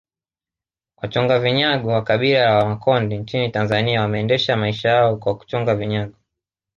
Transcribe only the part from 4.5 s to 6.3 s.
maisha yao kwa kuchonga vinyago